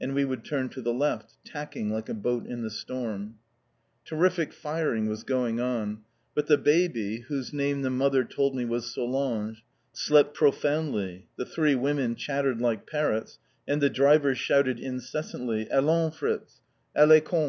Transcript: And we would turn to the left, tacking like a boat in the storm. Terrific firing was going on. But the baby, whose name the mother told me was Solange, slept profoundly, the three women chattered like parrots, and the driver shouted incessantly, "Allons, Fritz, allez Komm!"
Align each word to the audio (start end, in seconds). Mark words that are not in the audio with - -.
And 0.00 0.14
we 0.14 0.24
would 0.24 0.46
turn 0.46 0.70
to 0.70 0.80
the 0.80 0.94
left, 0.94 1.34
tacking 1.44 1.90
like 1.92 2.08
a 2.08 2.14
boat 2.14 2.46
in 2.46 2.62
the 2.62 2.70
storm. 2.70 3.34
Terrific 4.06 4.54
firing 4.54 5.10
was 5.10 5.24
going 5.24 5.60
on. 5.60 6.04
But 6.34 6.46
the 6.46 6.56
baby, 6.56 7.20
whose 7.28 7.52
name 7.52 7.82
the 7.82 7.90
mother 7.90 8.24
told 8.24 8.56
me 8.56 8.64
was 8.64 8.90
Solange, 8.90 9.62
slept 9.92 10.32
profoundly, 10.32 11.26
the 11.36 11.44
three 11.44 11.74
women 11.74 12.14
chattered 12.16 12.62
like 12.62 12.86
parrots, 12.86 13.38
and 13.68 13.82
the 13.82 13.90
driver 13.90 14.34
shouted 14.34 14.80
incessantly, 14.80 15.68
"Allons, 15.70 16.16
Fritz, 16.16 16.62
allez 16.96 17.20
Komm!" 17.26 17.46